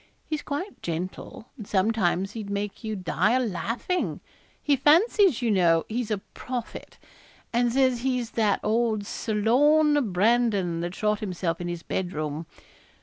[0.27, 4.19] He's quite gentle, and sometimes he'd make you die o' laughing.
[4.59, 6.97] He fancies, you know, he's a prophet;
[7.53, 12.47] and says he's that old Sir Lorne Brandon that shot himself in his bed room.